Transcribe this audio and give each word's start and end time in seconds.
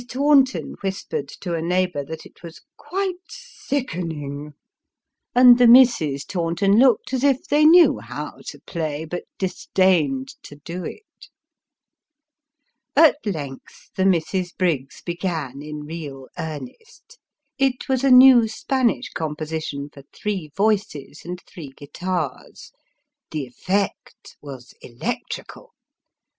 Taunton 0.09 0.73
whispered 0.81 1.27
to 1.41 1.53
a 1.53 1.61
neighbour 1.61 2.03
that 2.03 2.25
it 2.25 2.41
was" 2.41 2.61
quite 2.89 3.19
sickening!" 3.29 4.55
and 5.35 5.59
the 5.59 5.67
Misses 5.67 6.25
Taunton 6.25 6.79
looked 6.79 7.13
as 7.13 7.23
if 7.23 7.47
they 7.47 7.65
knew 7.65 7.99
how 7.99 8.37
to 8.47 8.59
play, 8.61 9.05
but 9.05 9.25
disdained 9.37 10.29
to 10.41 10.55
do 10.55 10.83
it. 10.83 11.03
At 12.95 13.23
length, 13.27 13.91
the 13.95 14.03
Misses 14.07 14.51
Briggs 14.53 15.03
began 15.03 15.61
in 15.61 15.81
real 15.85 16.29
earnest. 16.35 17.19
It 17.59 17.87
was 17.87 18.03
a 18.03 18.09
new 18.09 18.47
Spanish 18.47 19.09
composition, 19.11 19.87
for 19.93 20.01
three 20.11 20.49
voices 20.57 21.21
and 21.23 21.39
three 21.45 21.73
guitars. 21.77 22.71
The 23.29 23.45
effect 23.45 24.35
was 24.41 24.73
electrical. 24.81 25.73